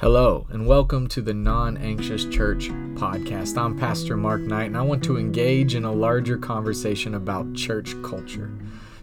Hello, 0.00 0.46
and 0.48 0.66
welcome 0.66 1.06
to 1.08 1.20
the 1.20 1.34
Non 1.34 1.76
Anxious 1.76 2.24
Church 2.24 2.70
podcast. 2.94 3.58
I'm 3.58 3.78
Pastor 3.78 4.16
Mark 4.16 4.40
Knight, 4.40 4.68
and 4.68 4.76
I 4.78 4.80
want 4.80 5.04
to 5.04 5.18
engage 5.18 5.74
in 5.74 5.84
a 5.84 5.92
larger 5.92 6.38
conversation 6.38 7.16
about 7.16 7.52
church 7.52 7.94
culture. 8.02 8.50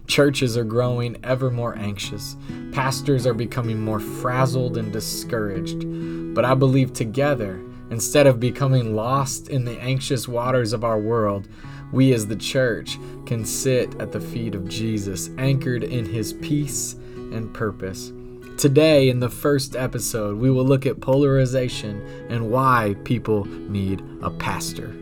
Churches 0.08 0.56
are 0.56 0.64
growing 0.64 1.16
ever 1.22 1.52
more 1.52 1.78
anxious, 1.78 2.34
pastors 2.72 3.28
are 3.28 3.32
becoming 3.32 3.80
more 3.80 4.00
frazzled 4.00 4.76
and 4.76 4.92
discouraged. 4.92 6.34
But 6.34 6.44
I 6.44 6.54
believe 6.54 6.92
together, 6.94 7.64
instead 7.92 8.26
of 8.26 8.40
becoming 8.40 8.96
lost 8.96 9.50
in 9.50 9.64
the 9.64 9.80
anxious 9.80 10.26
waters 10.26 10.72
of 10.72 10.82
our 10.82 10.98
world, 10.98 11.46
we 11.92 12.12
as 12.12 12.26
the 12.26 12.34
church 12.34 12.98
can 13.24 13.44
sit 13.44 13.94
at 14.00 14.10
the 14.10 14.20
feet 14.20 14.56
of 14.56 14.68
Jesus, 14.68 15.30
anchored 15.38 15.84
in 15.84 16.04
his 16.06 16.32
peace 16.32 16.94
and 17.14 17.54
purpose. 17.54 18.12
Today, 18.58 19.08
in 19.08 19.20
the 19.20 19.30
first 19.30 19.76
episode, 19.76 20.36
we 20.36 20.50
will 20.50 20.64
look 20.64 20.84
at 20.84 21.00
polarization 21.00 22.02
and 22.28 22.50
why 22.50 22.96
people 23.04 23.44
need 23.44 24.02
a 24.20 24.30
pastor. 24.30 24.96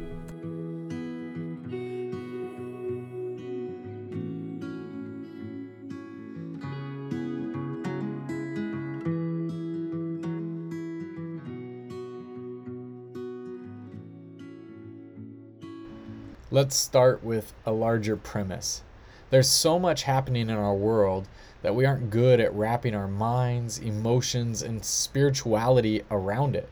Let's 16.51 16.77
start 16.77 17.25
with 17.25 17.55
a 17.65 17.73
larger 17.73 18.19
premise. 18.19 18.83
There's 19.31 19.51
so 19.51 19.79
much 19.79 20.03
happening 20.03 20.51
in 20.51 20.57
our 20.57 20.75
world 20.75 21.27
that 21.67 21.75
we 21.75 21.85
aren't 21.85 22.11
good 22.11 22.39
at 22.39 22.55
wrapping 22.55 22.95
our 22.95 23.09
minds, 23.09 23.81
emotions, 23.81 24.63
and 24.63 24.85
spirituality 24.85 26.01
around 26.13 26.55
it. 26.55 26.69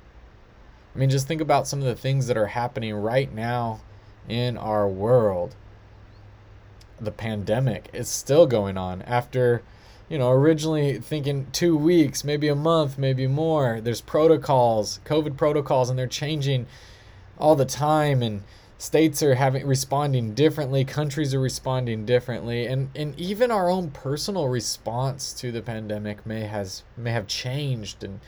I 0.94 0.98
mean, 1.00 1.10
just 1.10 1.26
think 1.26 1.40
about 1.40 1.66
some 1.66 1.80
of 1.80 1.84
the 1.84 1.96
things 1.96 2.28
that 2.28 2.36
are 2.36 2.46
happening 2.46 2.94
right 2.94 3.34
now 3.34 3.80
in 4.28 4.56
our 4.56 4.86
world. 4.86 5.56
The 7.00 7.10
pandemic 7.10 7.88
is 7.92 8.08
still 8.08 8.46
going 8.46 8.78
on 8.78 9.02
after, 9.02 9.62
you 10.08 10.16
know, 10.16 10.30
originally 10.30 11.00
thinking 11.00 11.48
two 11.50 11.76
weeks, 11.76 12.22
maybe 12.22 12.46
a 12.46 12.54
month, 12.54 12.96
maybe 12.96 13.26
more. 13.26 13.80
There's 13.80 14.00
protocols, 14.00 15.00
COVID 15.04 15.36
protocols, 15.36 15.90
and 15.90 15.98
they're 15.98 16.06
changing 16.06 16.66
all 17.36 17.56
the 17.56 17.64
time. 17.64 18.22
And 18.22 18.44
states 18.84 19.22
are 19.22 19.34
having 19.34 19.66
responding 19.66 20.34
differently 20.34 20.84
countries 20.84 21.32
are 21.32 21.40
responding 21.40 22.04
differently 22.04 22.66
and 22.66 22.90
and 22.94 23.18
even 23.18 23.50
our 23.50 23.70
own 23.70 23.90
personal 23.90 24.48
response 24.48 25.32
to 25.32 25.50
the 25.50 25.62
pandemic 25.62 26.26
may 26.26 26.42
has 26.42 26.82
may 26.96 27.10
have 27.10 27.26
changed 27.26 28.04
and 28.04 28.20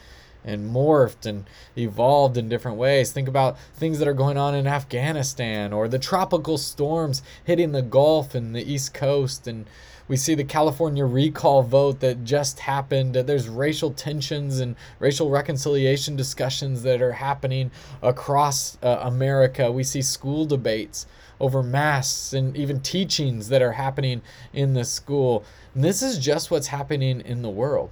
and 0.47 0.73
morphed 0.73 1.27
and 1.27 1.45
evolved 1.77 2.39
in 2.39 2.49
different 2.49 2.79
ways. 2.79 3.11
Think 3.11 3.27
about 3.27 3.59
things 3.75 3.99
that 3.99 4.07
are 4.07 4.15
going 4.15 4.39
on 4.39 4.55
in 4.55 4.69
Afghanistan 4.69 5.73
or 5.73 5.89
the 5.89 5.99
tropical 5.99 6.57
storms 6.57 7.21
hitting 7.43 7.73
the 7.73 7.83
Gulf 7.83 8.33
and 8.35 8.55
the 8.55 8.73
East 8.73 8.95
Coast 8.95 9.49
and 9.49 9.67
we 10.09 10.17
see 10.17 10.35
the 10.35 10.45
California 10.45 11.05
recall 11.05 11.63
vote 11.63 12.01
that 12.01 12.25
just 12.25 12.61
happened. 12.61 13.15
There's 13.15 13.49
racial 13.49 13.91
tensions 13.91 14.61
and 14.61 14.77
racial 14.99 15.31
reconciliation 15.31 16.17
discussions 16.17 16.83
that 16.83 17.03
are 17.03 17.13
happening 17.13 17.71
across 18.03 18.79
uh, 18.83 19.01
America. 19.03 19.71
We 19.73 19.83
see 19.85 20.03
school 20.03 20.47
debates 20.47 21.07
over 21.41 21.63
masks 21.63 22.33
and 22.33 22.57
even 22.57 22.81
teachings 22.81 23.49
that 23.49 23.63
are 23.63 23.73
happening 23.73 24.23
in 24.53 24.75
the 24.75 24.85
school. 24.85 25.45
And 25.75 25.83
this 25.83 26.03
is 26.03 26.19
just 26.19 26.51
what's 26.51 26.69
happening 26.69 27.21
in 27.21 27.43
the 27.43 27.51
world. 27.51 27.91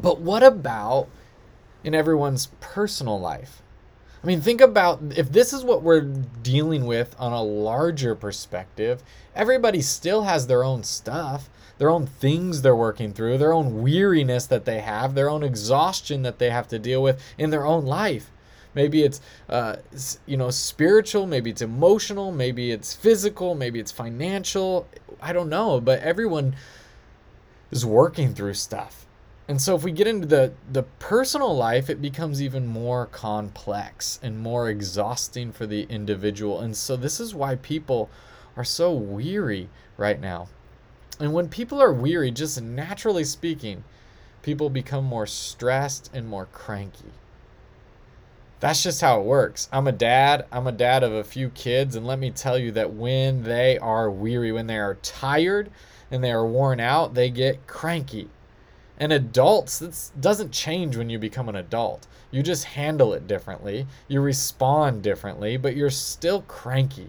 But 0.00 0.20
what 0.20 0.42
about 0.42 1.08
in 1.82 1.94
everyone's 1.94 2.48
personal 2.60 3.18
life? 3.18 3.62
I 4.22 4.26
mean, 4.26 4.42
think 4.42 4.60
about 4.60 5.00
if 5.16 5.32
this 5.32 5.54
is 5.54 5.64
what 5.64 5.82
we're 5.82 6.02
dealing 6.42 6.84
with 6.84 7.16
on 7.18 7.32
a 7.32 7.42
larger 7.42 8.14
perspective, 8.14 9.02
everybody 9.34 9.80
still 9.80 10.24
has 10.24 10.46
their 10.46 10.62
own 10.62 10.84
stuff, 10.84 11.48
their 11.78 11.88
own 11.88 12.06
things 12.06 12.60
they're 12.60 12.76
working 12.76 13.14
through, 13.14 13.38
their 13.38 13.54
own 13.54 13.80
weariness 13.80 14.46
that 14.46 14.66
they 14.66 14.80
have, 14.80 15.14
their 15.14 15.30
own 15.30 15.42
exhaustion 15.42 16.20
that 16.22 16.38
they 16.38 16.50
have 16.50 16.68
to 16.68 16.78
deal 16.78 17.02
with 17.02 17.22
in 17.38 17.48
their 17.48 17.64
own 17.64 17.86
life. 17.86 18.30
Maybe 18.74 19.02
it's, 19.02 19.22
uh, 19.48 19.76
you 20.26 20.36
know, 20.36 20.50
spiritual, 20.50 21.26
maybe 21.26 21.48
it's 21.48 21.62
emotional, 21.62 22.30
maybe 22.30 22.70
it's 22.70 22.94
physical, 22.94 23.54
maybe 23.54 23.80
it's 23.80 23.90
financial. 23.90 24.86
I 25.22 25.32
don't 25.32 25.48
know, 25.48 25.80
but 25.80 26.00
everyone 26.00 26.54
is 27.70 27.86
working 27.86 28.34
through 28.34 28.54
stuff. 28.54 29.06
And 29.50 29.60
so 29.60 29.74
if 29.74 29.82
we 29.82 29.90
get 29.90 30.06
into 30.06 30.28
the 30.28 30.52
the 30.70 30.84
personal 31.00 31.56
life, 31.56 31.90
it 31.90 32.00
becomes 32.00 32.40
even 32.40 32.68
more 32.68 33.06
complex 33.06 34.20
and 34.22 34.38
more 34.38 34.70
exhausting 34.70 35.50
for 35.50 35.66
the 35.66 35.88
individual. 35.90 36.60
And 36.60 36.76
so 36.76 36.94
this 36.94 37.18
is 37.18 37.34
why 37.34 37.56
people 37.56 38.08
are 38.56 38.62
so 38.62 38.92
weary 38.92 39.68
right 39.96 40.20
now. 40.20 40.46
And 41.18 41.32
when 41.32 41.48
people 41.48 41.82
are 41.82 41.92
weary, 41.92 42.30
just 42.30 42.62
naturally 42.62 43.24
speaking, 43.24 43.82
people 44.42 44.70
become 44.70 45.02
more 45.04 45.26
stressed 45.26 46.12
and 46.14 46.28
more 46.28 46.46
cranky. 46.52 47.10
That's 48.60 48.84
just 48.84 49.00
how 49.00 49.18
it 49.18 49.26
works. 49.26 49.68
I'm 49.72 49.88
a 49.88 49.92
dad. 49.92 50.46
I'm 50.52 50.68
a 50.68 50.72
dad 50.86 51.02
of 51.02 51.12
a 51.12 51.24
few 51.24 51.48
kids. 51.50 51.96
And 51.96 52.06
let 52.06 52.20
me 52.20 52.30
tell 52.30 52.56
you 52.56 52.70
that 52.70 52.92
when 52.92 53.42
they 53.42 53.78
are 53.78 54.12
weary, 54.12 54.52
when 54.52 54.68
they 54.68 54.78
are 54.78 54.94
tired 55.02 55.72
and 56.08 56.22
they 56.22 56.30
are 56.30 56.46
worn 56.46 56.78
out, 56.78 57.14
they 57.14 57.30
get 57.30 57.66
cranky 57.66 58.28
and 59.00 59.14
adults, 59.14 59.78
this 59.78 60.12
doesn't 60.20 60.52
change 60.52 60.94
when 60.94 61.08
you 61.08 61.18
become 61.18 61.48
an 61.48 61.56
adult. 61.56 62.06
You 62.30 62.42
just 62.42 62.64
handle 62.64 63.14
it 63.14 63.26
differently, 63.26 63.86
you 64.06 64.20
respond 64.20 65.02
differently, 65.02 65.56
but 65.56 65.74
you're 65.74 65.90
still 65.90 66.42
cranky. 66.42 67.08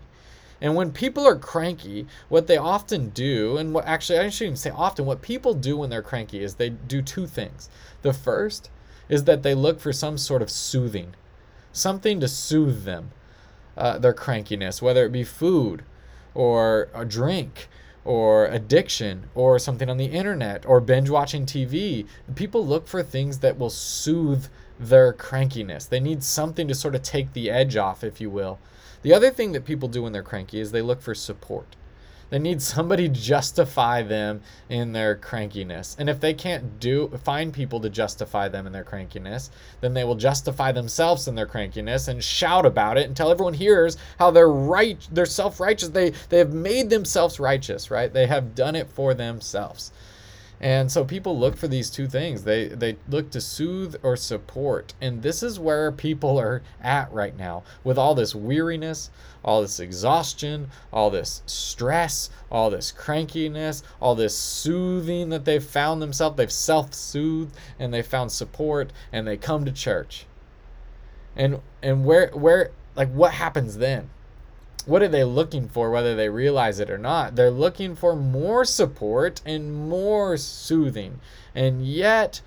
And 0.61 0.75
when 0.75 0.91
people 0.91 1.27
are 1.27 1.35
cranky, 1.35 2.07
what 2.29 2.47
they 2.47 2.55
often 2.55 3.09
do, 3.09 3.57
and 3.57 3.73
what 3.73 3.85
actually 3.85 4.19
I 4.19 4.29
shouldn't 4.29 4.41
even 4.41 4.55
say 4.55 4.69
often, 4.69 5.05
what 5.05 5.21
people 5.21 5.53
do 5.53 5.77
when 5.77 5.89
they're 5.89 6.01
cranky 6.01 6.41
is 6.41 6.55
they 6.55 6.69
do 6.69 7.01
two 7.01 7.27
things. 7.27 7.69
The 8.03 8.13
first 8.13 8.69
is 9.09 9.25
that 9.25 9.43
they 9.43 9.53
look 9.53 9.81
for 9.81 9.91
some 9.91 10.17
sort 10.17 10.41
of 10.41 10.49
soothing, 10.49 11.15
something 11.73 12.21
to 12.21 12.27
soothe 12.29 12.85
them, 12.85 13.11
uh, 13.75 13.97
their 13.97 14.13
crankiness, 14.13 14.81
whether 14.81 15.05
it 15.05 15.11
be 15.11 15.25
food 15.25 15.83
or 16.33 16.87
a 16.93 17.03
drink 17.03 17.67
or 18.03 18.45
addiction 18.47 19.29
or 19.35 19.59
something 19.59 19.89
on 19.89 19.97
the 19.97 20.05
internet 20.05 20.65
or 20.65 20.79
binge 20.79 21.09
watching 21.09 21.45
TV. 21.45 22.05
People 22.35 22.65
look 22.65 22.87
for 22.87 23.03
things 23.03 23.39
that 23.39 23.57
will 23.57 23.69
soothe 23.69 24.47
their 24.79 25.13
crankiness. 25.13 25.87
They 25.87 25.99
need 25.99 26.23
something 26.23 26.67
to 26.67 26.75
sort 26.75 26.95
of 26.95 27.03
take 27.03 27.33
the 27.33 27.51
edge 27.51 27.75
off, 27.75 28.03
if 28.03 28.19
you 28.19 28.29
will. 28.29 28.59
The 29.03 29.13
other 29.13 29.29
thing 29.29 29.51
that 29.51 29.65
people 29.65 29.89
do 29.89 30.03
when 30.03 30.13
they're 30.13 30.23
cranky 30.23 30.59
is 30.59 30.71
they 30.71 30.81
look 30.81 31.01
for 31.01 31.15
support. 31.15 31.75
They 32.31 32.39
need 32.39 32.61
somebody 32.61 33.09
to 33.09 33.13
justify 33.13 34.01
them 34.01 34.41
in 34.69 34.93
their 34.93 35.15
crankiness. 35.17 35.97
And 35.99 36.09
if 36.09 36.19
they 36.19 36.33
can't 36.33 36.79
do 36.79 37.09
find 37.23 37.53
people 37.53 37.81
to 37.81 37.89
justify 37.89 38.47
them 38.47 38.65
in 38.65 38.71
their 38.71 38.85
crankiness, 38.85 39.49
then 39.81 39.93
they 39.93 40.05
will 40.05 40.15
justify 40.15 40.71
themselves 40.71 41.27
in 41.27 41.35
their 41.35 41.45
crankiness 41.45 42.07
and 42.07 42.23
shout 42.23 42.65
about 42.65 42.97
it 42.97 43.09
until 43.09 43.29
everyone 43.29 43.53
hears 43.53 43.97
how 44.17 44.31
they're 44.31 44.49
right, 44.49 45.05
they're 45.11 45.25
self-righteous. 45.25 45.89
They 45.89 46.11
they 46.29 46.37
have 46.37 46.53
made 46.53 46.89
themselves 46.89 47.37
righteous, 47.37 47.91
right? 47.91 48.11
They 48.11 48.27
have 48.27 48.55
done 48.55 48.77
it 48.77 48.89
for 48.89 49.13
themselves. 49.13 49.91
And 50.61 50.91
so 50.91 51.03
people 51.03 51.37
look 51.39 51.57
for 51.57 51.67
these 51.67 51.89
two 51.89 52.07
things. 52.07 52.43
They 52.43 52.67
they 52.67 52.97
look 53.09 53.31
to 53.31 53.41
soothe 53.41 53.95
or 54.03 54.15
support. 54.15 54.93
And 55.01 55.23
this 55.23 55.41
is 55.41 55.59
where 55.59 55.91
people 55.91 56.39
are 56.39 56.61
at 56.79 57.11
right 57.11 57.35
now 57.35 57.63
with 57.83 57.97
all 57.97 58.13
this 58.13 58.35
weariness, 58.35 59.09
all 59.43 59.63
this 59.63 59.79
exhaustion, 59.79 60.69
all 60.93 61.09
this 61.09 61.41
stress, 61.47 62.29
all 62.51 62.69
this 62.69 62.91
crankiness, 62.91 63.81
all 63.99 64.13
this 64.13 64.37
soothing 64.37 65.29
that 65.29 65.45
they've 65.45 65.63
found 65.63 65.99
themselves. 65.99 66.37
They've 66.37 66.51
self-soothed 66.51 67.57
and 67.79 67.91
they 67.91 68.03
found 68.03 68.31
support 68.31 68.93
and 69.11 69.27
they 69.27 69.37
come 69.37 69.65
to 69.65 69.71
church. 69.71 70.27
And 71.35 71.59
and 71.81 72.05
where 72.05 72.27
where 72.27 72.69
like 72.95 73.09
what 73.09 73.33
happens 73.33 73.79
then? 73.79 74.11
What 74.85 75.01
are 75.01 75.07
they 75.07 75.23
looking 75.23 75.67
for, 75.67 75.89
whether 75.89 76.15
they 76.15 76.29
realize 76.29 76.79
it 76.79 76.89
or 76.89 76.97
not? 76.97 77.35
They're 77.35 77.51
looking 77.51 77.95
for 77.95 78.15
more 78.15 78.65
support 78.65 79.41
and 79.45 79.89
more 79.89 80.37
soothing. 80.37 81.19
And 81.53 81.85
yet, 81.85 82.41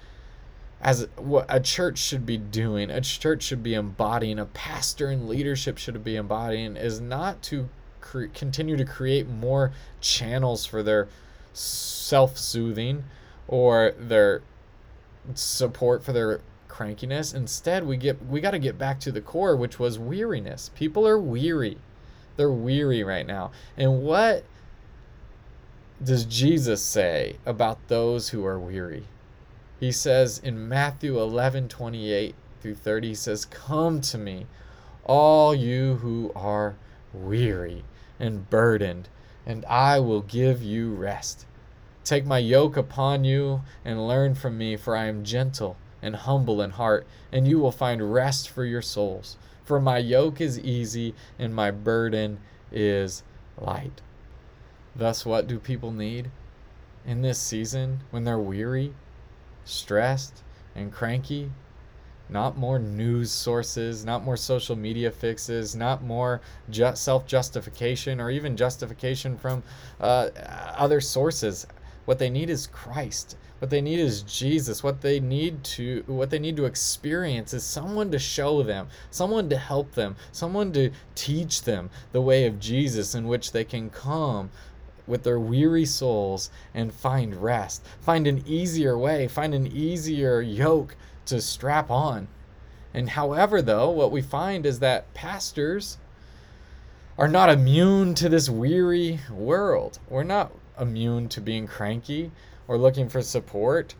as 0.80 1.08
what 1.16 1.46
a 1.48 1.60
church 1.60 1.98
should 1.98 2.26
be 2.26 2.36
doing, 2.36 2.90
a 2.90 3.00
church 3.00 3.42
should 3.42 3.62
be 3.62 3.74
embodying, 3.74 4.38
a 4.38 4.46
pastor 4.46 5.08
and 5.08 5.28
leadership 5.28 5.78
should 5.78 6.02
be 6.04 6.16
embodying, 6.16 6.76
is 6.76 7.00
not 7.00 7.42
to 7.44 7.68
cre- 8.00 8.26
continue 8.26 8.76
to 8.76 8.84
create 8.84 9.28
more 9.28 9.72
channels 10.00 10.66
for 10.66 10.82
their 10.82 11.08
self 11.52 12.36
soothing 12.36 13.04
or 13.48 13.92
their 13.98 14.42
support 15.34 16.02
for 16.02 16.12
their 16.12 16.40
crankiness. 16.68 17.34
Instead, 17.34 17.86
we 17.86 17.96
get 17.96 18.24
we 18.26 18.40
got 18.40 18.50
to 18.50 18.58
get 18.58 18.78
back 18.78 19.00
to 19.00 19.12
the 19.12 19.20
core, 19.20 19.56
which 19.56 19.78
was 19.78 19.98
weariness. 19.98 20.70
People 20.74 21.06
are 21.06 21.18
weary. 21.18 21.78
They're 22.36 22.50
weary 22.50 23.02
right 23.02 23.26
now. 23.26 23.52
And 23.76 24.02
what 24.02 24.44
does 26.02 26.24
Jesus 26.24 26.82
say 26.82 27.36
about 27.46 27.88
those 27.88 28.30
who 28.30 28.44
are 28.44 28.58
weary? 28.58 29.04
He 29.80 29.92
says 29.92 30.38
in 30.38 30.68
Matthew 30.68 31.20
11 31.20 31.68
28 31.68 32.34
through 32.60 32.74
30, 32.74 33.08
he 33.08 33.14
says, 33.14 33.44
Come 33.44 34.00
to 34.00 34.18
me, 34.18 34.46
all 35.04 35.54
you 35.54 35.96
who 35.96 36.32
are 36.34 36.76
weary 37.12 37.84
and 38.18 38.48
burdened, 38.48 39.08
and 39.46 39.64
I 39.66 40.00
will 40.00 40.22
give 40.22 40.62
you 40.62 40.94
rest. 40.94 41.46
Take 42.04 42.24
my 42.26 42.38
yoke 42.38 42.76
upon 42.76 43.24
you 43.24 43.62
and 43.84 44.08
learn 44.08 44.34
from 44.34 44.58
me, 44.58 44.76
for 44.76 44.96
I 44.96 45.06
am 45.06 45.24
gentle 45.24 45.76
and 46.02 46.16
humble 46.16 46.60
in 46.60 46.70
heart, 46.70 47.06
and 47.32 47.48
you 47.48 47.58
will 47.58 47.72
find 47.72 48.12
rest 48.12 48.48
for 48.48 48.64
your 48.64 48.82
souls. 48.82 49.36
For 49.64 49.80
my 49.80 49.98
yoke 49.98 50.40
is 50.40 50.58
easy 50.60 51.14
and 51.38 51.54
my 51.54 51.70
burden 51.70 52.38
is 52.70 53.22
light. 53.58 54.00
Thus, 54.94 55.24
what 55.26 55.46
do 55.46 55.58
people 55.58 55.90
need 55.90 56.30
in 57.04 57.22
this 57.22 57.38
season 57.38 58.00
when 58.10 58.24
they're 58.24 58.38
weary, 58.38 58.94
stressed, 59.64 60.42
and 60.74 60.92
cranky? 60.92 61.50
Not 62.28 62.56
more 62.56 62.78
news 62.78 63.30
sources, 63.30 64.04
not 64.04 64.24
more 64.24 64.36
social 64.36 64.76
media 64.76 65.10
fixes, 65.10 65.76
not 65.76 66.02
more 66.02 66.40
ju- 66.70 66.94
self 66.96 67.26
justification 67.26 68.20
or 68.20 68.30
even 68.30 68.56
justification 68.56 69.36
from 69.36 69.62
uh, 70.00 70.30
other 70.76 71.00
sources. 71.00 71.66
What 72.04 72.18
they 72.18 72.30
need 72.30 72.50
is 72.50 72.66
Christ. 72.66 73.36
What 73.60 73.70
they 73.70 73.80
need 73.80 73.98
is 73.98 74.22
Jesus. 74.22 74.82
What 74.82 75.00
they 75.00 75.20
need 75.20 75.64
to 75.64 76.04
what 76.06 76.30
they 76.30 76.38
need 76.38 76.56
to 76.56 76.66
experience 76.66 77.54
is 77.54 77.64
someone 77.64 78.10
to 78.10 78.18
show 78.18 78.62
them, 78.62 78.88
someone 79.10 79.48
to 79.48 79.56
help 79.56 79.92
them, 79.92 80.16
someone 80.32 80.72
to 80.72 80.90
teach 81.14 81.62
them 81.62 81.90
the 82.12 82.20
way 82.20 82.46
of 82.46 82.60
Jesus 82.60 83.14
in 83.14 83.26
which 83.26 83.52
they 83.52 83.64
can 83.64 83.88
come 83.88 84.50
with 85.06 85.22
their 85.22 85.40
weary 85.40 85.84
souls 85.84 86.50
and 86.74 86.92
find 86.92 87.42
rest. 87.42 87.84
Find 88.00 88.26
an 88.26 88.42
easier 88.46 88.98
way, 88.98 89.28
find 89.28 89.54
an 89.54 89.66
easier 89.66 90.40
yoke 90.40 90.96
to 91.26 91.40
strap 91.40 91.90
on. 91.90 92.28
And 92.92 93.10
however, 93.10 93.60
though, 93.60 93.90
what 93.90 94.12
we 94.12 94.22
find 94.22 94.66
is 94.66 94.78
that 94.80 95.12
pastors 95.14 95.98
are 97.18 97.28
not 97.28 97.50
immune 97.50 98.14
to 98.16 98.28
this 98.28 98.48
weary 98.48 99.20
world. 99.30 99.98
We're 100.08 100.22
not 100.22 100.52
immune 100.80 101.28
to 101.30 101.40
being 101.40 101.66
cranky 101.66 102.30
or 102.68 102.78
looking 102.78 103.08
for 103.08 103.22
support 103.22 103.94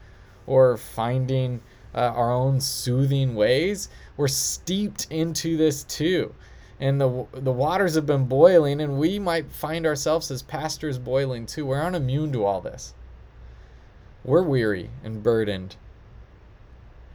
or 0.46 0.76
finding 0.76 1.60
uh, 1.94 1.98
our 1.98 2.32
own 2.32 2.60
soothing 2.60 3.34
ways. 3.34 3.88
We're 4.16 4.28
steeped 4.28 5.06
into 5.10 5.56
this 5.56 5.84
too. 5.84 6.34
And 6.80 7.00
the, 7.00 7.26
the 7.32 7.52
waters 7.52 7.94
have 7.94 8.06
been 8.06 8.26
boiling, 8.26 8.80
and 8.80 8.98
we 8.98 9.18
might 9.18 9.52
find 9.52 9.86
ourselves 9.86 10.30
as 10.30 10.42
pastors 10.42 10.98
boiling 10.98 11.46
too. 11.46 11.66
We're 11.66 11.82
not 11.82 11.94
immune 11.94 12.32
to 12.32 12.44
all 12.44 12.60
this. 12.60 12.94
We're 14.24 14.42
weary 14.42 14.90
and 15.04 15.22
burdened. 15.22 15.76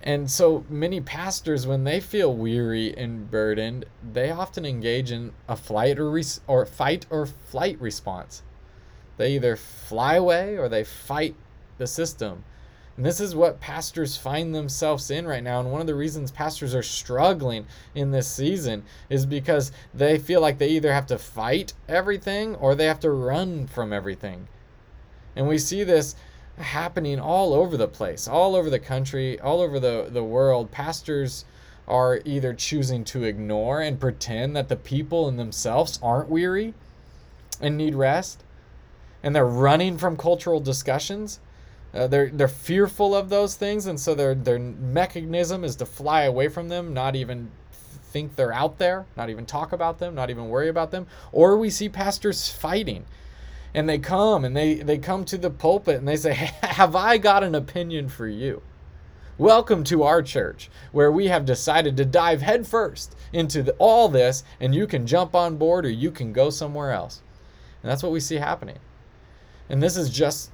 And 0.02 0.32
so 0.32 0.64
many 0.70 1.02
pastors, 1.02 1.68
when 1.68 1.84
they 1.84 2.00
feel 2.00 2.34
weary 2.34 2.96
and 2.96 3.30
burdened, 3.30 3.86
they 4.14 4.32
often 4.32 4.66
engage 4.66 5.12
in 5.12 5.34
a 5.48 5.58
flight 5.58 6.00
or, 6.00 6.10
res- 6.10 6.40
or 6.48 6.66
fight 6.66 7.06
or 7.10 7.26
flight 7.26 7.80
response. 7.82 8.42
They 9.20 9.36
either 9.36 9.58
fly 9.58 10.16
away 10.16 10.58
or 10.58 10.70
they 10.70 10.86
fight 10.86 11.36
the 11.78 11.88
system. 11.88 12.46
And 12.96 13.06
this 13.06 13.20
is 13.20 13.36
what 13.36 13.60
pastors 13.60 14.16
find 14.16 14.56
themselves 14.56 15.12
in 15.12 15.28
right 15.28 15.44
now. 15.44 15.60
And 15.60 15.74
one 15.74 15.82
of 15.82 15.88
the 15.88 15.94
reasons 15.94 16.32
pastors 16.32 16.74
are 16.74 16.82
struggling 16.82 17.68
in 17.94 18.12
this 18.12 18.30
season 18.30 18.84
is 19.10 19.26
because 19.26 19.74
they 19.94 20.18
feel 20.20 20.40
like 20.40 20.58
they 20.58 20.70
either 20.70 20.94
have 20.94 21.06
to 21.08 21.18
fight 21.18 21.74
everything 21.90 22.56
or 22.56 22.76
they 22.76 22.86
have 22.86 23.02
to 23.02 23.12
run 23.12 23.68
from 23.68 23.92
everything. 23.92 24.48
And 25.36 25.50
we 25.50 25.58
see 25.58 25.84
this 25.84 26.16
happening 26.58 27.20
all 27.20 27.54
over 27.54 27.76
the 27.76 27.90
place, 27.90 28.26
all 28.26 28.56
over 28.56 28.70
the 28.70 28.80
country, 28.80 29.38
all 29.42 29.60
over 29.60 29.82
the, 29.82 30.08
the 30.10 30.24
world. 30.24 30.72
Pastors 30.72 31.44
are 31.90 32.22
either 32.24 32.54
choosing 32.54 33.04
to 33.04 33.26
ignore 33.26 33.82
and 33.82 34.00
pretend 34.00 34.56
that 34.56 34.70
the 34.70 34.78
people 34.78 35.28
in 35.28 35.36
themselves 35.36 36.00
aren't 36.02 36.30
weary 36.30 36.74
and 37.60 37.76
need 37.76 37.96
rest 37.96 38.46
and 39.24 39.36
they're 39.36 39.46
running 39.46 39.98
from 39.98 40.18
cultural 40.18 40.60
discussions. 40.60 41.40
Uh, 41.94 42.08
they're 42.08 42.30
they're 42.30 42.48
fearful 42.48 43.16
of 43.16 43.30
those 43.30 43.56
things, 43.56 43.86
and 43.86 44.00
so 44.00 44.14
their 44.14 44.36
their 44.36 44.60
mechanism 44.60 45.64
is 45.64 45.76
to 45.78 45.86
fly 45.86 46.24
away 46.24 46.48
from 46.48 46.70
them, 46.70 46.94
not 46.94 47.16
even 47.16 47.52
think 47.72 48.36
they're 48.36 48.54
out 48.54 48.78
there, 48.78 49.06
not 49.16 49.30
even 49.30 49.46
talk 49.46 49.72
about 49.72 50.00
them, 50.00 50.16
not 50.16 50.30
even 50.30 50.50
worry 50.50 50.70
about 50.70 50.92
them. 50.92 51.08
Or 51.32 51.58
we 51.58 51.70
see 51.70 51.90
pastors 51.90 52.50
fighting, 52.50 53.06
and 53.74 53.90
they 53.90 53.98
come 53.98 54.46
and 54.46 54.56
they 54.56 54.76
they 54.76 54.98
come 54.98 55.26
to 55.26 55.38
the 55.38 55.50
pulpit 55.50 55.98
and 55.98 56.08
they 56.08 56.18
say, 56.18 56.34
"Have 56.62 56.96
I 56.96 57.18
got 57.18 57.44
an 57.44 57.56
opinion 57.56 58.10
for 58.10 58.28
you?" 58.28 58.62
Welcome 59.40 59.86
to 59.86 60.04
our 60.04 60.22
church, 60.22 60.70
where 60.92 61.10
we 61.10 61.28
have 61.28 61.46
decided 61.46 61.96
to 61.96 62.04
dive 62.04 62.42
headfirst 62.42 63.16
into 63.32 63.64
the, 63.64 63.72
all 63.80 64.10
this, 64.10 64.44
and 64.60 64.76
you 64.76 64.86
can 64.86 65.08
jump 65.08 65.34
on 65.34 65.56
board 65.56 65.86
or 65.86 65.90
you 65.90 66.12
can 66.12 66.34
go 66.34 66.50
somewhere 66.50 66.92
else. 66.92 67.22
And 67.82 67.90
that's 67.90 68.04
what 68.04 68.12
we 68.12 68.20
see 68.20 68.36
happening. 68.36 68.80
And 69.70 69.84
this 69.84 69.96
is 69.96 70.10
just 70.10 70.52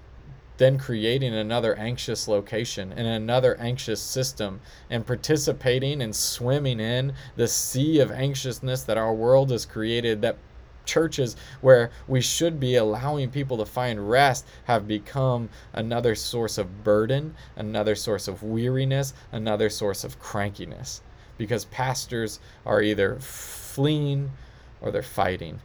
then 0.58 0.78
creating 0.78 1.34
another 1.34 1.76
anxious 1.76 2.28
location 2.28 2.92
and 2.92 3.08
another 3.08 3.60
anxious 3.60 4.02
system 4.02 4.62
and 4.90 5.06
participating 5.06 6.02
and 6.02 6.16
swimming 6.16 6.80
in 6.80 7.14
the 7.36 7.48
sea 7.48 8.00
of 8.00 8.12
anxiousness 8.12 8.84
that 8.84 8.98
our 8.98 9.14
world 9.14 9.52
has 9.52 9.66
created 9.66 10.22
that 10.22 10.38
churches 10.86 11.36
where 11.62 11.92
we 12.08 12.22
should 12.22 12.60
be 12.60 12.76
allowing 12.76 13.30
people 13.32 13.58
to 13.58 13.66
find 13.66 14.10
rest 14.10 14.46
have 14.66 14.88
become 14.88 15.50
another 15.74 16.14
source 16.14 16.58
of 16.58 16.84
burden, 16.84 17.36
another 17.56 17.96
source 17.96 18.28
of 18.28 18.44
weariness, 18.44 19.14
another 19.32 19.70
source 19.70 20.04
of 20.04 20.20
crankiness. 20.20 21.02
Because 21.38 21.66
pastors 21.66 22.40
are 22.66 22.82
either 22.82 23.20
fleeing 23.20 24.32
or 24.80 24.92
they're 24.92 25.02
fighting 25.02 25.60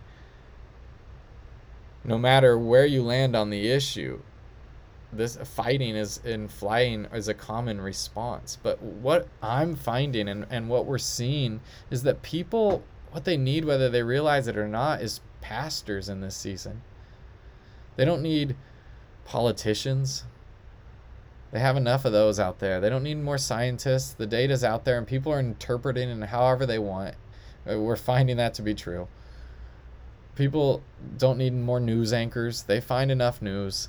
no 2.05 2.19
matter 2.19 2.59
where 2.59 2.87
you 2.87 3.03
land 3.03 3.37
on 3.37 3.51
the 3.51 3.71
issue, 3.71 4.21
this 5.13 5.37
fighting 5.37 5.97
is 5.97 6.21
in 6.25 6.49
flying 6.49 7.07
is 7.13 7.29
a 7.29 7.35
common 7.35 7.81
response. 7.81 8.59
But 8.63 8.81
what 8.81 9.29
I'm 9.43 9.75
finding 9.75 10.29
and, 10.29 10.47
and 10.51 10.69
what 10.69 10.87
we're 10.87 10.99
seeing 10.99 11.61
is 11.91 12.05
that 12.05 12.23
people 12.23 12.85
what 13.11 13.25
they 13.25 13.37
need, 13.37 13.65
whether 13.65 13.89
they 13.89 14.03
realize 14.03 14.47
it 14.47 14.57
or 14.57 14.69
not, 14.69 15.03
is 15.03 15.21
pastors 15.41 16.09
in 16.09 16.21
this 16.21 16.37
season. 16.37 16.83
They 17.97 18.05
don't 18.05 18.23
need 18.23 18.57
politicians. 19.25 20.25
They 21.51 21.59
have 21.59 21.77
enough 21.77 22.05
of 22.05 22.13
those 22.13 22.39
out 22.39 22.61
there. 22.61 22.81
They 22.81 22.89
don't 22.89 23.03
need 23.03 23.19
more 23.19 23.39
scientists. 23.39 24.13
The 24.13 24.27
data's 24.27 24.63
out 24.63 24.85
there 24.85 24.97
and 24.97 25.07
people 25.07 25.33
are 25.33 25.41
interpreting 25.41 26.09
it 26.09 26.29
however 26.29 26.67
they 26.67 26.79
want. 26.79 27.17
Uh, 27.69 27.79
we're 27.81 27.97
finding 27.97 28.37
that 28.37 28.55
to 28.55 28.63
be 28.63 28.75
true. 28.75 29.09
People 30.37 30.83
don't 31.19 31.39
need 31.39 31.55
more 31.55 31.81
news 31.81 32.13
anchors. 32.13 32.63
They 32.63 32.81
find 32.81 33.11
enough 33.11 33.43
news. 33.43 33.89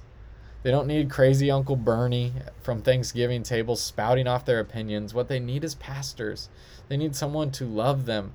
They 0.64 0.72
don't 0.72 0.88
need 0.88 1.10
crazy 1.10 1.50
Uncle 1.50 1.76
Bernie 1.76 2.34
from 2.62 2.82
Thanksgiving 2.82 3.44
tables 3.44 3.82
spouting 3.82 4.28
off 4.28 4.46
their 4.46 4.60
opinions. 4.60 5.14
What 5.14 5.28
they 5.28 5.40
need 5.40 5.64
is 5.64 5.76
pastors. 5.76 6.50
They 6.88 6.98
need 6.98 7.16
someone 7.16 7.52
to 7.52 7.66
love 7.66 8.06
them, 8.06 8.34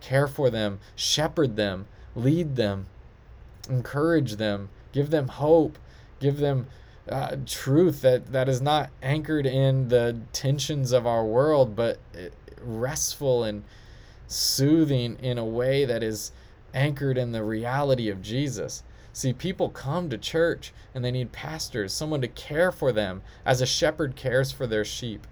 care 0.00 0.26
for 0.26 0.50
them, 0.50 0.80
shepherd 0.96 1.56
them, 1.56 1.86
lead 2.16 2.56
them, 2.56 2.86
encourage 3.68 4.36
them, 4.36 4.70
give 4.92 5.10
them 5.10 5.28
hope, 5.28 5.78
give 6.18 6.38
them 6.38 6.66
uh, 7.08 7.36
truth 7.46 8.02
that, 8.02 8.32
that 8.32 8.48
is 8.48 8.60
not 8.60 8.90
anchored 9.02 9.46
in 9.46 9.88
the 9.88 10.16
tensions 10.32 10.92
of 10.92 11.06
our 11.06 11.24
world, 11.24 11.76
but 11.76 11.98
uh, 12.14 12.30
restful 12.62 13.44
and 13.44 13.62
soothing 14.26 15.16
in 15.20 15.38
a 15.38 15.44
way 15.44 15.84
that 15.84 16.02
is 16.02 16.32
anchored 16.74 17.18
in 17.18 17.32
the 17.32 17.44
reality 17.44 18.08
of 18.08 18.22
Jesus. 18.22 18.82
See, 19.12 19.32
people 19.32 19.68
come 19.70 20.08
to 20.10 20.18
church 20.18 20.72
and 20.94 21.04
they 21.04 21.10
need 21.10 21.32
pastors, 21.32 21.92
someone 21.92 22.20
to 22.20 22.28
care 22.28 22.70
for 22.70 22.92
them 22.92 23.22
as 23.44 23.60
a 23.60 23.66
shepherd 23.66 24.14
cares 24.16 24.52
for 24.52 24.66
their 24.66 24.84
sheep. 24.84 25.26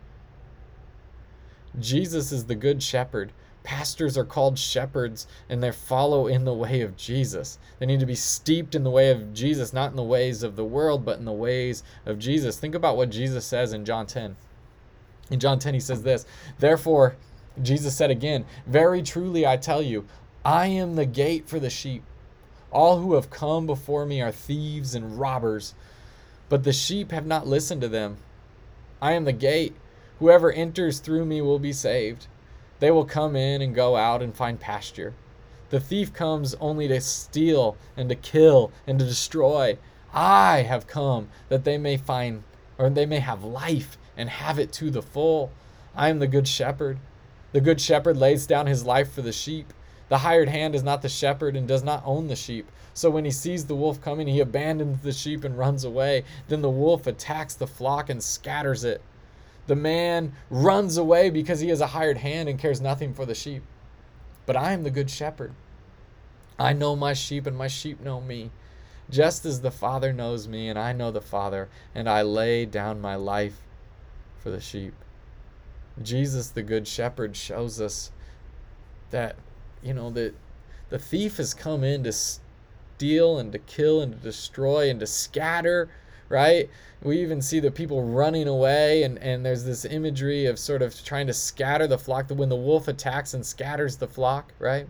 Jesus 1.78 2.32
is 2.32 2.46
the 2.46 2.54
good 2.54 2.82
shepherd. 2.82 3.32
Pastors 3.62 4.16
are 4.16 4.24
called 4.24 4.58
shepherds 4.58 5.26
and 5.48 5.62
they 5.62 5.70
follow 5.70 6.26
in 6.26 6.44
the 6.44 6.54
way 6.54 6.80
of 6.80 6.96
Jesus. 6.96 7.58
They 7.78 7.86
need 7.86 8.00
to 8.00 8.06
be 8.06 8.14
steeped 8.14 8.74
in 8.74 8.82
the 8.82 8.90
way 8.90 9.10
of 9.10 9.32
Jesus, 9.32 9.72
not 9.72 9.90
in 9.90 9.96
the 9.96 10.02
ways 10.02 10.42
of 10.42 10.56
the 10.56 10.64
world, 10.64 11.04
but 11.04 11.18
in 11.18 11.24
the 11.24 11.32
ways 11.32 11.82
of 12.06 12.18
Jesus. 12.18 12.58
Think 12.58 12.74
about 12.74 12.96
what 12.96 13.10
Jesus 13.10 13.44
says 13.44 13.72
in 13.72 13.84
John 13.84 14.06
10. 14.06 14.36
In 15.30 15.38
John 15.38 15.58
10, 15.58 15.74
he 15.74 15.80
says 15.80 16.02
this 16.02 16.24
Therefore, 16.58 17.16
Jesus 17.62 17.96
said 17.96 18.10
again, 18.10 18.46
Very 18.66 19.02
truly 19.02 19.46
I 19.46 19.56
tell 19.56 19.82
you, 19.82 20.06
I 20.44 20.66
am 20.68 20.94
the 20.94 21.06
gate 21.06 21.48
for 21.48 21.58
the 21.58 21.70
sheep. 21.70 22.04
All 22.70 23.00
who 23.00 23.14
have 23.14 23.30
come 23.30 23.66
before 23.66 24.06
me 24.06 24.20
are 24.22 24.30
thieves 24.30 24.94
and 24.94 25.18
robbers, 25.18 25.74
but 26.48 26.64
the 26.64 26.72
sheep 26.72 27.10
have 27.10 27.26
not 27.26 27.46
listened 27.46 27.80
to 27.80 27.88
them. 27.88 28.18
I 29.02 29.12
am 29.12 29.24
the 29.24 29.32
gate. 29.32 29.74
Whoever 30.18 30.52
enters 30.52 31.00
through 31.00 31.24
me 31.24 31.40
will 31.40 31.58
be 31.58 31.72
saved. 31.72 32.26
They 32.80 32.90
will 32.90 33.04
come 33.04 33.36
in 33.36 33.62
and 33.62 33.74
go 33.74 33.96
out 33.96 34.22
and 34.22 34.34
find 34.34 34.60
pasture. 34.60 35.14
The 35.70 35.80
thief 35.80 36.12
comes 36.12 36.54
only 36.60 36.88
to 36.88 37.00
steal 37.00 37.76
and 37.96 38.08
to 38.08 38.14
kill 38.14 38.72
and 38.86 38.98
to 38.98 39.04
destroy. 39.04 39.78
I 40.12 40.62
have 40.62 40.86
come 40.86 41.28
that 41.48 41.64
they 41.64 41.78
may 41.78 41.96
find, 41.96 42.42
or 42.78 42.88
they 42.88 43.06
may 43.06 43.20
have 43.20 43.44
life 43.44 43.98
and 44.16 44.30
have 44.30 44.58
it 44.58 44.72
to 44.74 44.90
the 44.90 45.02
full. 45.02 45.50
I 45.94 46.08
am 46.08 46.20
the 46.20 46.26
good 46.26 46.48
shepherd. 46.48 46.98
The 47.52 47.60
good 47.60 47.80
shepherd 47.80 48.16
lays 48.16 48.46
down 48.46 48.66
his 48.66 48.84
life 48.84 49.12
for 49.12 49.22
the 49.22 49.32
sheep. 49.32 49.72
The 50.08 50.18
hired 50.18 50.48
hand 50.48 50.74
is 50.74 50.82
not 50.82 51.02
the 51.02 51.08
shepherd 51.08 51.56
and 51.56 51.68
does 51.68 51.82
not 51.82 52.02
own 52.04 52.28
the 52.28 52.36
sheep. 52.36 52.70
So 52.94 53.10
when 53.10 53.24
he 53.24 53.30
sees 53.30 53.66
the 53.66 53.76
wolf 53.76 54.00
coming, 54.00 54.26
he 54.26 54.40
abandons 54.40 55.02
the 55.02 55.12
sheep 55.12 55.44
and 55.44 55.56
runs 55.56 55.84
away. 55.84 56.24
Then 56.48 56.62
the 56.62 56.70
wolf 56.70 57.06
attacks 57.06 57.54
the 57.54 57.66
flock 57.66 58.08
and 58.08 58.22
scatters 58.22 58.84
it. 58.84 59.02
The 59.66 59.76
man 59.76 60.32
runs 60.50 60.96
away 60.96 61.28
because 61.28 61.60
he 61.60 61.70
is 61.70 61.80
a 61.80 61.88
hired 61.88 62.18
hand 62.18 62.48
and 62.48 62.58
cares 62.58 62.80
nothing 62.80 63.12
for 63.12 63.26
the 63.26 63.34
sheep. 63.34 63.62
But 64.46 64.56
I 64.56 64.72
am 64.72 64.82
the 64.82 64.90
good 64.90 65.10
shepherd. 65.10 65.52
I 66.58 66.72
know 66.72 66.96
my 66.96 67.12
sheep, 67.12 67.46
and 67.46 67.56
my 67.56 67.68
sheep 67.68 68.00
know 68.00 68.20
me. 68.20 68.50
Just 69.10 69.44
as 69.44 69.60
the 69.60 69.70
Father 69.70 70.12
knows 70.12 70.48
me, 70.48 70.68
and 70.68 70.78
I 70.78 70.92
know 70.92 71.10
the 71.10 71.20
Father, 71.20 71.68
and 71.94 72.08
I 72.08 72.22
lay 72.22 72.66
down 72.66 73.00
my 73.00 73.14
life 73.14 73.62
for 74.38 74.50
the 74.50 74.60
sheep. 74.60 74.94
Jesus, 76.02 76.48
the 76.48 76.62
Good 76.62 76.88
Shepherd, 76.88 77.36
shows 77.36 77.80
us 77.80 78.10
that, 79.10 79.36
you 79.82 79.94
know, 79.94 80.10
that 80.10 80.34
the 80.90 80.98
thief 80.98 81.36
has 81.36 81.54
come 81.54 81.84
in 81.84 82.04
to 82.04 82.12
steal 82.12 83.38
and 83.38 83.52
to 83.52 83.58
kill 83.58 84.00
and 84.00 84.12
to 84.12 84.18
destroy 84.18 84.90
and 84.90 85.00
to 85.00 85.06
scatter, 85.06 85.88
right? 86.28 86.68
We 87.02 87.20
even 87.20 87.40
see 87.40 87.60
the 87.60 87.70
people 87.70 88.02
running 88.02 88.48
away, 88.48 89.02
and, 89.02 89.18
and 89.18 89.44
there's 89.44 89.64
this 89.64 89.84
imagery 89.84 90.46
of 90.46 90.58
sort 90.58 90.82
of 90.82 91.04
trying 91.04 91.26
to 91.28 91.32
scatter 91.32 91.86
the 91.86 91.98
flock, 91.98 92.28
that 92.28 92.34
when 92.34 92.48
the 92.48 92.56
wolf 92.56 92.88
attacks 92.88 93.34
and 93.34 93.46
scatters 93.46 93.96
the 93.96 94.08
flock, 94.08 94.52
right? 94.58 94.88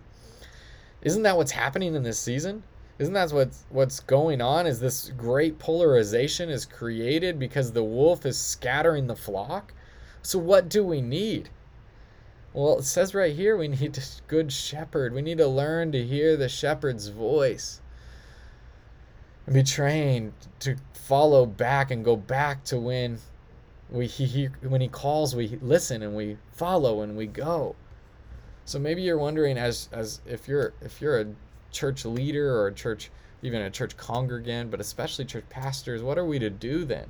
Isn't 1.02 1.22
that 1.22 1.36
what's 1.36 1.52
happening 1.52 1.94
in 1.94 2.02
this 2.02 2.18
season? 2.18 2.62
Isn't 2.98 3.14
that 3.14 3.30
what's 3.30 3.64
what's 3.68 4.00
going 4.00 4.40
on? 4.40 4.66
Is 4.66 4.80
this 4.80 5.12
great 5.16 5.60
polarization 5.60 6.50
is 6.50 6.64
created 6.64 7.38
because 7.38 7.70
the 7.70 7.84
wolf 7.84 8.26
is 8.26 8.36
scattering 8.36 9.06
the 9.06 9.14
flock? 9.14 9.72
So 10.22 10.38
what 10.38 10.68
do 10.68 10.82
we 10.82 11.00
need? 11.00 11.50
Well, 12.58 12.80
it 12.80 12.84
says 12.86 13.14
right 13.14 13.36
here 13.36 13.56
we 13.56 13.68
need 13.68 13.96
a 13.96 14.02
good 14.26 14.52
shepherd. 14.52 15.14
We 15.14 15.22
need 15.22 15.38
to 15.38 15.46
learn 15.46 15.92
to 15.92 16.04
hear 16.04 16.36
the 16.36 16.48
shepherd's 16.48 17.06
voice 17.06 17.80
and 19.46 19.54
be 19.54 19.62
trained 19.62 20.32
to 20.58 20.74
follow 20.92 21.46
back 21.46 21.92
and 21.92 22.04
go 22.04 22.16
back 22.16 22.64
to 22.64 22.80
when 22.80 23.20
we 23.88 24.08
he, 24.08 24.24
he 24.24 24.44
when 24.66 24.80
he 24.80 24.88
calls 24.88 25.36
we 25.36 25.56
listen 25.62 26.02
and 26.02 26.16
we 26.16 26.36
follow 26.50 27.02
and 27.02 27.16
we 27.16 27.28
go. 27.28 27.76
So 28.64 28.80
maybe 28.80 29.02
you're 29.02 29.18
wondering 29.18 29.56
as 29.56 29.88
as 29.92 30.20
if 30.26 30.48
you're 30.48 30.72
if 30.80 31.00
you're 31.00 31.20
a 31.20 31.26
church 31.70 32.04
leader 32.04 32.56
or 32.56 32.66
a 32.66 32.74
church 32.74 33.12
even 33.40 33.62
a 33.62 33.70
church 33.70 33.96
congregant, 33.96 34.72
but 34.72 34.80
especially 34.80 35.26
church 35.26 35.48
pastors, 35.48 36.02
what 36.02 36.18
are 36.18 36.26
we 36.26 36.40
to 36.40 36.50
do 36.50 36.84
then? 36.84 37.06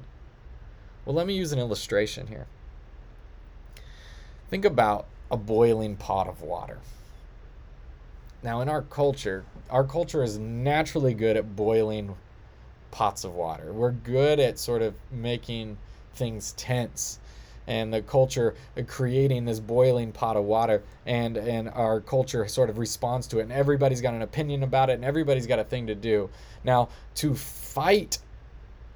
Well, 1.07 1.15
let 1.15 1.27
me 1.27 1.35
use 1.35 1.53
an 1.53 1.59
illustration 1.59 2.27
here. 2.27 2.49
Think 4.51 4.67
about 4.67 5.07
a 5.31 5.37
boiling 5.37 5.97
pot 5.97 6.29
of 6.29 6.43
water. 6.43 6.79
Now, 8.43 8.61
in 8.61 8.69
our 8.69 8.83
culture, 8.83 9.45
our 9.69 9.85
culture 9.85 10.23
is 10.23 10.39
naturally 10.39 11.15
good 11.15 11.37
at 11.37 11.57
boiling 11.57 12.15
pots 12.91 13.25
of 13.25 13.35
water. 13.35 13.73
We're 13.73 13.91
good 13.91 14.39
at 14.39 14.59
sort 14.59 14.83
of 14.83 14.95
making 15.11 15.77
things 16.15 16.53
tense 16.53 17.19
and 17.69 17.93
the 17.93 18.01
culture 18.01 18.55
creating 18.87 19.45
this 19.45 19.61
boiling 19.61 20.11
pot 20.11 20.37
of 20.37 20.45
water 20.45 20.83
and 21.07 21.37
and 21.37 21.69
our 21.69 22.01
culture 22.01 22.49
sort 22.49 22.71
of 22.71 22.79
responds 22.79 23.27
to 23.29 23.39
it 23.39 23.43
and 23.43 23.53
everybody's 23.53 24.01
got 24.01 24.15
an 24.15 24.23
opinion 24.23 24.63
about 24.63 24.91
it 24.91 24.95
and 24.95 25.05
everybody's 25.05 25.47
got 25.47 25.59
a 25.59 25.65
thing 25.65 25.87
to 25.87 25.95
do 25.95 26.29
now 26.65 26.89
to 27.15 27.35
fight 27.35 28.19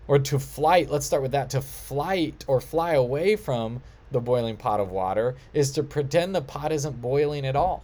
or 0.09 0.19
to 0.19 0.39
flight 0.39 0.91
let's 0.91 1.07
start 1.07 1.23
with 1.23 1.33
that 1.33 1.51
to 1.51 1.61
flight 1.61 2.45
or 2.49 2.61
fly 2.61 2.95
away 2.95 3.37
from 3.37 3.81
the 4.13 4.21
boiling 4.21 4.57
pot 4.57 4.81
of 4.81 4.91
water 4.91 5.35
is 5.53 5.71
to 5.73 5.83
pretend 5.83 6.35
the 6.35 6.43
pot 6.43 6.73
isn't 6.73 7.01
boiling 7.01 7.47
at 7.47 7.57
all 7.57 7.83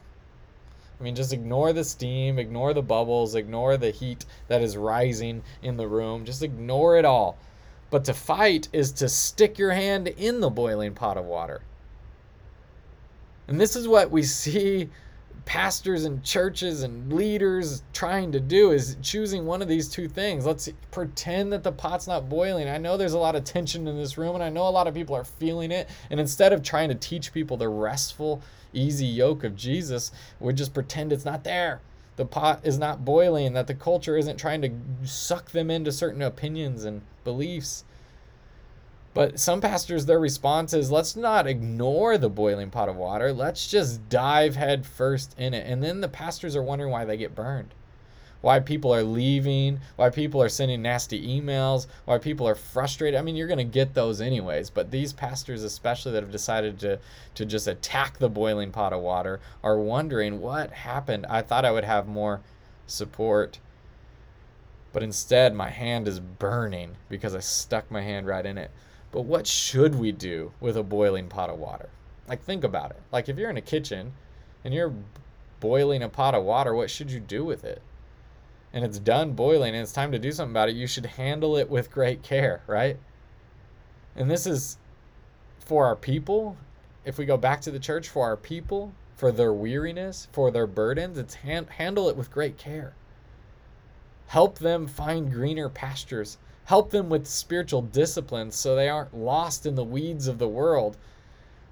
I 0.99 1.05
mean, 1.05 1.15
just 1.15 1.33
ignore 1.33 1.73
the 1.73 1.85
steam, 1.85 2.39
ignore 2.39 2.75
the 2.75 2.83
bubbles, 2.83 3.37
ignore 3.37 3.77
the 3.77 3.91
heat 3.91 4.25
that 4.49 4.63
is 4.63 4.77
rising 4.77 5.43
in 5.63 5.77
the 5.77 5.87
room. 5.87 6.25
Just 6.25 6.43
ignore 6.43 6.97
it 6.97 7.05
all. 7.05 7.39
But 7.91 8.05
to 8.07 8.15
fight 8.15 8.69
is 8.73 8.91
to 8.93 9.09
stick 9.09 9.59
your 9.59 9.71
hand 9.71 10.09
in 10.09 10.41
the 10.41 10.51
boiling 10.51 10.95
pot 10.95 11.17
of 11.17 11.25
water. 11.25 11.63
And 13.47 13.61
this 13.61 13.77
is 13.77 13.87
what 13.87 14.11
we 14.11 14.23
see 14.25 14.91
pastors 15.49 16.05
and 16.05 16.23
churches 16.23 16.83
and 16.83 17.11
leaders 17.11 17.83
trying 17.95 18.31
to 18.31 18.38
do 18.38 18.71
is 18.71 18.99
choosing 19.00 19.47
one 19.47 19.62
of 19.62 19.67
these 19.67 19.88
two 19.88 20.07
things. 20.07 20.45
Let's 20.45 20.69
pretend 20.90 21.55
that 21.55 21.62
the 21.62 21.73
pot's 21.73 22.07
not 22.07 22.28
boiling. 22.28 22.69
I 22.69 22.76
know 22.76 22.99
there's 22.99 23.14
a 23.14 23.19
lot 23.19 23.35
of 23.35 23.45
tension 23.45 23.88
in 23.88 23.97
this 23.97 24.19
room 24.19 24.35
and 24.35 24.45
I 24.45 24.50
know 24.50 24.69
a 24.69 24.71
lot 24.71 24.87
of 24.87 24.93
people 24.93 25.17
are 25.17 25.25
feeling 25.25 25.71
it. 25.71 25.88
And 26.11 26.21
instead 26.21 26.52
of 26.52 26.62
trying 26.62 26.90
to 26.90 26.95
teach 26.95 27.33
people 27.33 27.57
the 27.57 27.71
restful, 27.71 28.43
easy 28.75 29.07
yoke 29.07 29.43
of 29.43 29.57
Jesus, 29.57 30.12
we 30.38 30.52
just 30.52 30.75
pretend 30.75 31.14
it's 31.14 31.25
not 31.25 31.45
there. 31.45 31.81
The 32.17 32.26
pot 32.26 32.61
is 32.62 32.78
not 32.78 33.07
boiling, 33.07 33.55
that 33.55 33.69
the 33.69 33.75
culture 33.75 34.19
isn't 34.19 34.37
trying 34.37 34.61
to 34.61 34.71
suck 35.09 35.52
them 35.52 35.71
into 35.71 35.93
certain 35.93 36.21
opinions 36.21 36.85
and 36.85 37.00
beliefs. 37.25 37.85
But 39.19 39.41
some 39.41 39.61
pastors, 39.61 40.07
their 40.07 40.21
response 40.21 40.73
is 40.73 40.93
let's 40.93 41.17
not 41.17 41.49
ignore 41.49 42.19
the 42.19 42.29
boiling 42.29 42.71
pot 42.71 42.89
of 42.89 42.95
water. 42.95 43.33
Let's 43.33 43.69
just 43.69 44.09
dive 44.09 44.55
head 44.55 44.87
first 44.87 45.35
in 45.37 45.55
it. 45.55 45.67
And 45.67 45.83
then 45.83 46.01
the 46.01 46.07
pastors 46.07 46.55
are 46.55 46.63
wondering 46.63 46.93
why 46.93 47.05
they 47.05 47.17
get 47.17 47.35
burned, 47.35 47.75
why 48.43 48.61
people 48.61 48.95
are 48.95 49.03
leaving, 49.03 49.81
why 49.97 50.11
people 50.11 50.41
are 50.41 50.49
sending 50.49 50.83
nasty 50.83 51.21
emails, 51.27 51.89
why 52.05 52.19
people 52.19 52.47
are 52.47 52.55
frustrated. 52.55 53.19
I 53.19 53.23
mean, 53.23 53.35
you're 53.35 53.49
going 53.49 53.59
to 53.59 53.65
get 53.65 53.93
those 53.95 54.21
anyways. 54.21 54.71
But 54.71 54.93
these 54.93 55.13
pastors, 55.13 55.65
especially 55.65 56.13
that 56.13 56.23
have 56.23 56.31
decided 56.31 56.79
to, 56.79 57.01
to 57.35 57.45
just 57.45 57.67
attack 57.67 58.19
the 58.19 58.29
boiling 58.29 58.71
pot 58.71 58.93
of 58.93 59.01
water, 59.01 59.41
are 59.65 59.81
wondering 59.81 60.41
what 60.41 60.71
happened. 60.71 61.27
I 61.29 61.43
thought 61.43 61.65
I 61.65 61.73
would 61.73 61.83
have 61.83 62.07
more 62.07 62.41
support 62.87 63.59
but 64.93 65.03
instead 65.03 65.55
my 65.55 65.69
hand 65.69 66.09
is 66.09 66.19
burning 66.19 66.97
because 67.11 67.35
I 67.35 67.41
stuck 67.41 67.91
my 67.91 68.01
hand 68.01 68.27
right 68.27 68.47
in 68.47 68.57
it. 68.57 68.71
But 69.11 69.23
what 69.23 69.47
should 69.47 69.95
we 69.95 70.12
do 70.12 70.53
with 70.61 70.77
a 70.77 70.83
boiling 70.83 71.29
pot 71.29 71.50
of 71.50 71.59
water? 71.59 71.88
Like, 72.29 72.43
think 72.43 72.65
about 72.65 72.91
it. 72.91 73.00
Like, 73.11 73.29
if 73.29 73.38
you're 73.38 73.50
in 73.50 73.57
a 73.57 73.62
kitchen 73.62 74.12
and 74.65 74.75
you're 74.75 74.93
boiling 75.61 76.03
a 76.03 76.09
pot 76.09 76.35
of 76.35 76.45
water, 76.45 76.75
what 76.75 76.91
should 76.91 77.11
you 77.11 77.21
do 77.21 77.45
with 77.45 77.65
it? 77.65 77.83
And 78.73 78.85
it's 78.85 78.99
done 78.99 79.33
boiling 79.33 79.75
and 79.75 79.83
it's 79.83 79.93
time 79.93 80.12
to 80.12 80.19
do 80.19 80.31
something 80.31 80.53
about 80.53 80.69
it, 80.69 80.77
you 80.77 80.87
should 80.87 81.07
handle 81.07 81.57
it 81.57 81.71
with 81.71 81.91
great 81.91 82.23
care, 82.23 82.62
right? 82.67 82.99
And 84.15 84.31
this 84.31 84.47
is 84.47 84.77
for 85.59 85.87
our 85.87 85.97
people. 85.97 86.57
If 87.05 87.17
we 87.17 87.25
go 87.25 87.37
back 87.37 87.62
to 87.62 87.71
the 87.71 87.79
church, 87.79 88.09
for 88.09 88.25
our 88.25 88.37
people, 88.37 88.93
for 89.17 89.33
their 89.33 89.53
weariness, 89.53 90.29
for 90.33 90.50
their 90.50 90.67
burdens, 90.67 91.17
it's 91.17 91.35
hand, 91.35 91.71
handle 91.71 92.09
it 92.09 92.17
with 92.17 92.31
great 92.31 92.59
care. 92.59 92.95
Help 94.27 94.59
them 94.59 94.87
find 94.87 95.33
greener 95.33 95.69
pastures. 95.69 96.37
Help 96.69 96.91
them 96.91 97.09
with 97.09 97.27
spiritual 97.27 97.81
disciplines 97.81 98.55
so 98.55 98.77
they 98.77 98.91
aren't 98.91 99.17
lost 99.17 99.65
in 99.65 99.75
the 99.75 99.83
weeds 99.83 100.29
of 100.29 100.39
the 100.39 100.47
world 100.47 100.99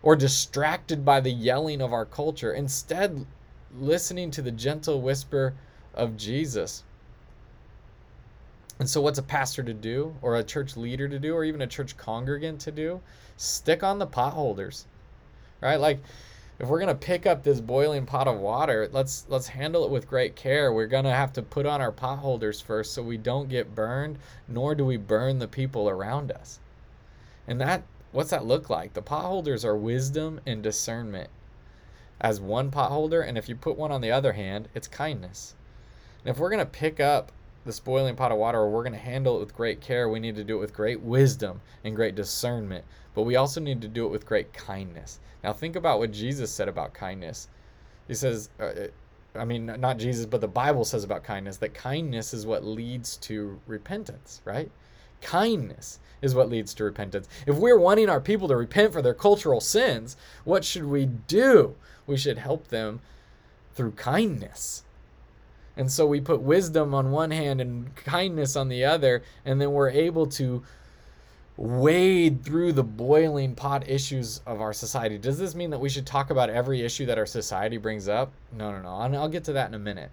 or 0.01 0.17
distracted 0.17 1.05
by 1.05 1.21
the 1.21 1.31
yelling 1.31 1.83
of 1.83 1.93
our 1.93 2.07
culture. 2.07 2.55
Instead, 2.55 3.27
listening 3.79 4.31
to 4.31 4.41
the 4.41 4.51
gentle 4.51 5.03
whisper 5.03 5.53
of 5.93 6.17
Jesus. 6.17 6.83
And 8.79 8.89
so, 8.89 9.03
what's 9.03 9.19
a 9.19 9.23
pastor 9.23 9.63
to 9.63 9.75
do, 9.75 10.15
or 10.23 10.37
a 10.37 10.43
church 10.43 10.79
leader 10.79 11.11
to 11.11 11.19
do, 11.19 11.35
or 11.35 11.45
even 11.45 11.61
a 11.61 11.67
church 11.67 11.99
congregant 11.99 12.59
to 12.63 12.71
do? 12.71 13.03
Stick 13.37 13.83
on 13.83 13.99
the 13.99 14.07
potholders, 14.07 14.87
right? 15.61 15.79
Like, 15.79 15.99
if 16.59 16.69
we're 16.69 16.79
to 16.89 17.07
pick 17.07 17.27
up 17.27 17.43
this 17.43 17.61
boiling 17.61 18.07
pot 18.07 18.27
of 18.27 18.39
water, 18.39 18.89
let's 18.91 19.27
let's 19.29 19.49
handle 19.49 19.85
it 19.85 19.91
with 19.91 20.09
great 20.09 20.37
care. 20.37 20.73
We're 20.73 20.87
to 21.05 21.11
have 21.11 21.33
to 21.35 21.43
put 21.43 21.67
on 21.67 21.81
our 21.81 21.93
potholders 21.93 22.63
first 22.63 22.95
so 22.95 23.03
we 23.03 23.19
don't 23.19 23.49
get 23.49 23.75
burned, 23.75 24.19
nor 24.49 24.75
do 24.75 24.85
we 24.85 24.97
burn 24.97 25.39
the 25.39 25.49
people 25.49 25.89
around 25.89 26.33
us. 26.33 26.61
And 27.47 27.61
that 27.61 27.83
what's 28.13 28.31
that 28.31 28.47
look 28.47 28.71
like? 28.71 28.95
The 28.95 29.03
potholders 29.03 29.65
are 29.65 29.77
wisdom 29.77 30.41
and 30.47 30.63
discernment 30.63 31.29
as 32.21 32.41
one 32.41 32.71
potholder, 32.71 33.27
and 33.27 33.37
if 33.37 33.49
you 33.49 33.55
put 33.55 33.77
one 33.77 33.93
on 33.93 34.01
the 34.01 34.11
other 34.11 34.33
hand, 34.33 34.69
it's 34.75 34.89
kindness. 34.89 35.55
And 36.25 36.31
if 36.31 36.39
we're 36.39 36.49
to 36.59 36.67
pick 36.67 36.99
up 36.99 37.31
this 37.67 37.81
boiling 37.81 38.17
pot 38.17 38.33
of 38.33 38.39
water 38.39 38.61
or 38.61 38.71
we're 38.71 38.83
going 38.83 38.93
to 38.93 38.99
handle 38.99 39.37
it 39.37 39.41
with 39.41 39.57
great 39.57 39.81
care, 39.81 40.09
we 40.09 40.21
need 40.21 40.37
to 40.37 40.45
do 40.45 40.57
it 40.57 40.61
with 40.61 40.73
great 40.73 41.01
wisdom 41.01 41.61
and 41.85 41.95
great 41.97 42.15
discernment. 42.15 42.85
But 43.15 43.23
we 43.23 43.37
also 43.37 43.61
need 43.61 43.83
to 43.83 43.89
do 43.89 44.07
it 44.07 44.11
with 44.11 44.25
great 44.25 44.53
kindness. 44.53 45.21
Now, 45.43 45.53
think 45.53 45.77
about 45.77 45.99
what 45.99 46.13
Jesus 46.13 46.51
said 46.51 46.69
about 46.69 46.95
kindness. 46.95 47.49
He 48.09 48.15
says, 48.15 48.51
uh, 48.61 48.73
I 49.35 49.45
mean, 49.45 49.67
not 49.67 49.99
Jesus, 49.99 50.27
but 50.27 50.41
the 50.41 50.49
Bible 50.49 50.85
says 50.85 51.05
about 51.05 51.25
kindness 51.25 51.59
that 51.59 51.75
kindness 51.75 52.33
is 52.33 52.47
what 52.47 52.65
leads 52.65 53.17
to 53.19 53.61
repentance, 53.67 54.41
right? 54.45 54.71
Kindness 55.21 55.99
is 56.23 56.35
what 56.35 56.49
leads 56.49 56.73
to 56.75 56.85
repentance. 56.85 57.29
If 57.47 57.57
we're 57.57 57.79
wanting 57.79 58.09
our 58.09 58.21
people 58.21 58.49
to 58.49 58.57
repent 58.57 58.93
for 58.93 59.03
their 59.03 59.15
cultural 59.15 59.61
sins, 59.61 60.17
what 60.45 60.65
should 60.65 60.85
we 60.85 61.07
do? 61.07 61.75
We 62.07 62.17
should 62.17 62.39
help 62.39 62.69
them 62.69 63.01
through 63.75 63.93
kindness. 63.93 64.85
And 65.77 65.91
so 65.91 66.07
we 66.07 66.21
put 66.21 66.41
wisdom 66.41 66.95
on 66.95 67.11
one 67.11 67.31
hand 67.31 67.61
and 67.61 67.95
kindness 67.97 68.57
on 68.57 68.69
the 68.69 68.85
other, 68.85 69.23
and 69.45 69.61
then 69.61 69.73
we're 69.73 69.91
able 69.91 70.27
to 70.27 70.63
wade 71.57 72.45
through 72.45 72.73
the 72.73 72.85
boiling 72.85 73.55
pot 73.55 73.89
issues 73.89 74.41
of 74.47 74.61
our 74.61 74.73
society. 74.73 75.19
Does 75.19 75.39
this 75.39 75.55
mean 75.55 75.71
that 75.71 75.81
we 75.81 75.89
should 75.89 76.07
talk 76.07 76.31
about 76.31 76.51
every 76.51 76.83
issue 76.83 77.07
that 77.07 77.19
our 77.19 77.27
society 77.27 77.77
brings 77.77 78.09
up? 78.09 78.33
No, 78.53 78.71
no, 78.73 78.83
no. 78.83 79.01
And 79.01 79.17
I'll 79.17 79.29
get 79.29 79.45
to 79.45 79.53
that 79.55 79.69
in 79.69 79.75
a 79.75 79.79
minute. 79.79 80.11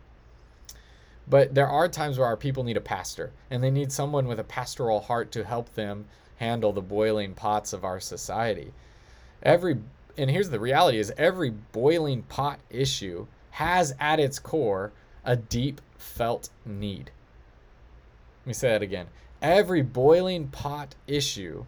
But 1.27 1.55
there 1.55 1.67
are 1.67 1.87
times 1.87 2.17
where 2.17 2.27
our 2.27 2.37
people 2.37 2.63
need 2.63 2.77
a 2.77 2.81
pastor, 2.81 3.31
and 3.49 3.63
they 3.63 3.71
need 3.71 3.91
someone 3.91 4.27
with 4.27 4.39
a 4.39 4.43
pastoral 4.43 5.01
heart 5.01 5.31
to 5.33 5.45
help 5.45 5.73
them 5.73 6.05
handle 6.37 6.73
the 6.73 6.81
boiling 6.81 7.33
pots 7.33 7.71
of 7.71 7.85
our 7.85 7.99
society. 7.99 8.73
Every 9.41 9.77
and 10.17 10.29
here's 10.29 10.49
the 10.49 10.59
reality 10.59 10.99
is 10.99 11.11
every 11.17 11.49
boiling 11.49 12.23
pot 12.23 12.59
issue 12.69 13.25
has 13.51 13.95
at 13.99 14.19
its 14.19 14.37
core 14.37 14.91
a 15.25 15.35
deep 15.35 15.81
felt 15.97 16.49
need. 16.65 17.11
Let 18.41 18.47
me 18.47 18.53
say 18.53 18.69
that 18.69 18.81
again. 18.81 19.07
Every 19.41 19.81
boiling 19.81 20.47
pot 20.47 20.95
issue 21.07 21.65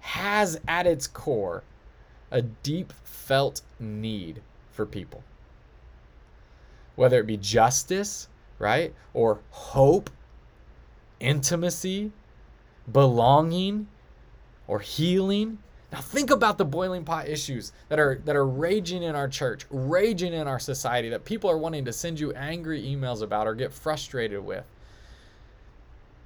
has 0.00 0.60
at 0.66 0.86
its 0.86 1.06
core 1.06 1.62
a 2.30 2.42
deep 2.42 2.92
felt 3.04 3.62
need 3.78 4.42
for 4.70 4.86
people. 4.86 5.22
Whether 6.96 7.20
it 7.20 7.26
be 7.26 7.36
justice, 7.36 8.28
right? 8.58 8.94
Or 9.14 9.40
hope, 9.50 10.10
intimacy, 11.20 12.12
belonging, 12.90 13.88
or 14.66 14.80
healing. 14.80 15.58
Now 15.90 16.00
think 16.00 16.30
about 16.30 16.58
the 16.58 16.64
boiling 16.64 17.04
pot 17.04 17.28
issues 17.28 17.72
that 17.88 17.98
are 17.98 18.20
that 18.24 18.36
are 18.36 18.46
raging 18.46 19.02
in 19.02 19.14
our 19.14 19.28
church, 19.28 19.64
raging 19.70 20.34
in 20.34 20.46
our 20.46 20.58
society 20.58 21.08
that 21.08 21.24
people 21.24 21.50
are 21.50 21.56
wanting 21.56 21.84
to 21.86 21.92
send 21.92 22.20
you 22.20 22.32
angry 22.32 22.82
emails 22.82 23.22
about 23.22 23.46
or 23.46 23.54
get 23.54 23.72
frustrated 23.72 24.44
with. 24.44 24.64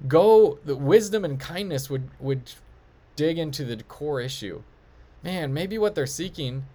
Go 0.07 0.59
the 0.65 0.75
wisdom 0.75 1.23
and 1.23 1.39
kindness 1.39 1.89
would 1.89 2.09
would 2.19 2.51
dig 3.15 3.37
into 3.37 3.63
the 3.63 3.81
core 3.83 4.19
issue. 4.19 4.63
Man, 5.23 5.53
maybe 5.53 5.77
what 5.77 5.95
they're 5.95 6.05
seeking 6.05 6.65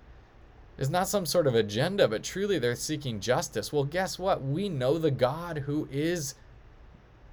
is 0.78 0.88
not 0.88 1.08
some 1.08 1.26
sort 1.26 1.46
of 1.46 1.54
agenda, 1.54 2.08
but 2.08 2.22
truly 2.22 2.58
they're 2.58 2.76
seeking 2.76 3.20
justice. 3.20 3.72
Well, 3.72 3.84
guess 3.84 4.18
what? 4.18 4.42
We 4.42 4.70
know 4.70 4.96
the 4.96 5.10
God 5.10 5.58
who 5.66 5.88
is 5.90 6.34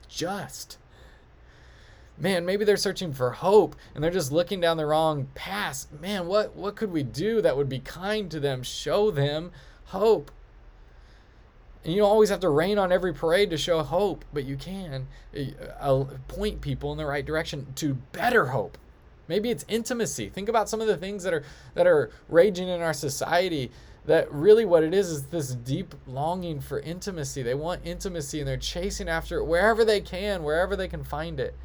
just. 0.10 0.78
Man, 2.18 2.46
maybe 2.46 2.64
they're 2.64 2.78
searching 2.78 3.12
for 3.14 3.32
hope 3.32 3.76
and 3.94 4.04
they're 4.04 4.12
just 4.12 4.32
looking 4.32 4.62
down 4.62 4.78
the 4.78 4.86
wrong 4.86 5.28
path. 5.36 5.88
Man, 6.00 6.28
what 6.28 6.56
what 6.56 6.76
could 6.76 6.92
we 6.92 7.04
do 7.04 7.42
that 7.42 7.58
would 7.58 7.70
be 7.70 7.80
kind 7.80 8.32
to 8.32 8.40
them, 8.40 8.64
show 8.64 9.12
them 9.12 9.52
hope? 9.86 10.32
And 11.84 11.94
you 11.94 12.02
don't 12.02 12.10
always 12.10 12.30
have 12.30 12.40
to 12.40 12.50
rain 12.50 12.80
on 12.80 12.92
every 12.92 13.14
parade 13.14 13.52
to 13.52 13.58
show 13.58 13.84
hope, 13.84 14.26
but 14.34 14.44
you 14.44 14.56
can 14.58 15.08
uh, 15.80 16.06
point 16.28 16.62
people 16.62 16.92
in 16.92 16.98
the 16.98 17.06
right 17.06 17.24
direction 17.26 17.68
to 17.76 17.94
better 18.12 18.48
hope. 18.48 18.78
Maybe 19.28 19.52
it's 19.52 19.66
intimacy. 19.68 20.30
Think 20.30 20.50
about 20.50 20.70
some 20.70 20.82
of 20.82 20.88
the 20.88 20.98
things 20.98 21.24
that 21.24 21.34
are 21.34 21.44
that 21.74 21.86
are 21.86 22.12
raging 22.30 22.70
in 22.70 22.82
our 22.82 22.94
society 22.94 23.72
that 24.06 24.32
really 24.32 24.66
what 24.66 24.84
it 24.84 24.94
is 24.94 25.10
is 25.10 25.24
this 25.28 25.54
deep 25.54 25.96
longing 26.08 26.60
for 26.60 26.80
intimacy. 26.80 27.42
They 27.42 27.56
want 27.56 27.82
intimacy 27.84 28.40
and 28.40 28.48
they're 28.48 28.58
chasing 28.58 29.10
after 29.10 29.38
it 29.38 29.46
wherever 29.46 29.84
they 29.84 30.00
can, 30.00 30.44
wherever 30.44 30.76
they 30.76 30.88
can 30.88 31.04
find 31.04 31.40
it. 31.40 31.56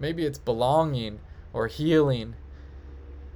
Maybe 0.00 0.24
it's 0.24 0.38
belonging 0.38 1.20
or 1.52 1.66
healing. 1.66 2.34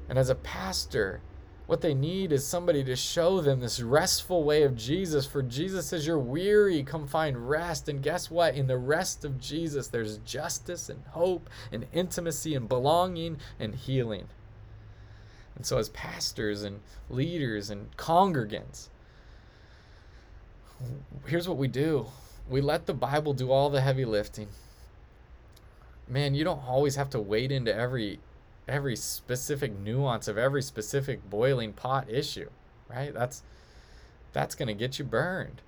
And 0.09 0.19
as 0.19 0.31
a 0.31 0.35
pastor, 0.35 1.21
what 1.67 1.81
they 1.81 1.95
need 1.95 2.33
is 2.33 2.47
somebody 2.47 2.85
to 2.85 2.97
show 2.97 3.41
them 3.41 3.61
this 3.61 3.81
restful 3.81 4.45
way 4.45 4.65
of 4.65 4.77
Jesus. 4.77 5.25
For 5.25 5.43
Jesus 5.43 5.87
says, 5.87 6.07
You're 6.07 6.19
weary, 6.19 6.83
come 6.83 7.07
find 7.07 7.49
rest. 7.49 7.89
And 7.89 8.03
guess 8.03 8.31
what? 8.31 8.55
In 8.55 8.67
the 8.67 8.77
rest 8.77 9.25
of 9.25 9.41
Jesus, 9.41 9.89
there's 9.89 10.19
justice 10.19 10.89
and 10.89 11.03
hope 11.11 11.49
and 11.73 11.87
intimacy 11.93 12.55
and 12.55 12.69
belonging 12.69 13.39
and 13.59 13.75
healing. 13.75 14.29
And 15.57 15.65
so, 15.65 15.79
as 15.79 15.89
pastors 15.91 16.63
and 16.63 16.81
leaders 17.09 17.71
and 17.71 17.97
congregants, 17.97 18.89
here's 21.27 21.49
what 21.49 21.59
we 21.59 21.69
do 21.69 22.07
we 22.49 22.61
let 22.61 22.85
the 22.85 22.95
Bible 22.95 23.33
do 23.33 23.51
all 23.51 23.71
the 23.71 23.81
heavy 23.81 24.05
lifting. 24.05 24.49
Man, 26.09 26.35
you 26.35 26.45
don't 26.45 26.67
always 26.67 26.97
have 26.97 27.11
to 27.11 27.21
wade 27.21 27.51
into 27.53 27.75
every 27.75 28.21
every 28.67 28.97
specific 28.97 29.79
nuance 29.79 30.27
of 30.27 30.39
every 30.39 30.63
specific 30.63 31.29
boiling 31.29 31.73
pot 31.73 32.11
issue, 32.11 32.51
right? 32.89 33.13
That's 33.13 33.43
that's 34.33 34.55
going 34.55 34.69
to 34.69 34.75
get 34.75 34.99
you 34.99 35.05
burned. 35.05 35.63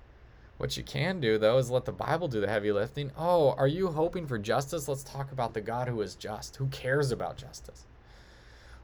What 0.57 0.75
you 0.75 0.83
can 0.83 1.19
do 1.19 1.37
though 1.37 1.57
is 1.57 1.69
let 1.69 1.85
the 1.85 1.91
Bible 1.91 2.27
do 2.27 2.41
the 2.41 2.47
heavy 2.47 2.71
lifting. 2.71 3.11
Oh, 3.17 3.51
are 3.51 3.67
you 3.67 3.89
hoping 3.89 4.27
for 4.27 4.37
justice? 4.37 4.87
Let's 4.87 5.03
talk 5.03 5.31
about 5.31 5.53
the 5.53 5.61
God 5.61 5.87
who 5.87 6.01
is 6.01 6.15
just, 6.15 6.55
who 6.57 6.67
cares 6.67 7.11
about 7.11 7.37
justice. 7.37 7.85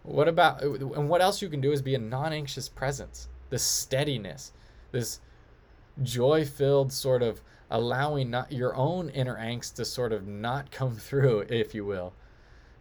What 0.04 0.28
about 0.28 0.62
and 0.62 1.10
what 1.10 1.22
else 1.22 1.42
you 1.42 1.50
can 1.50 1.62
do 1.62 1.72
is 1.72 1.82
be 1.82 1.96
a 1.96 2.00
non-anxious 2.00 2.70
presence, 2.70 3.28
this 3.50 3.63
steadiness, 3.63 4.52
this 4.92 5.20
joy-filled 6.02 6.92
sort 6.92 7.24
of 7.24 7.42
allowing 7.73 8.29
not 8.29 8.53
your 8.53 8.73
own 8.75 9.09
inner 9.09 9.36
angst 9.36 9.73
to 9.73 9.83
sort 9.83 10.13
of 10.13 10.25
not 10.25 10.71
come 10.71 10.95
through, 10.95 11.41
if 11.49 11.75
you 11.75 11.83
will 11.83 12.13